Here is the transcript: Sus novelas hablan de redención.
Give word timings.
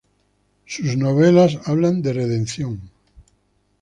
Sus 0.65 0.97
novelas 0.97 1.59
hablan 1.67 2.01
de 2.01 2.11
redención. 2.11 2.89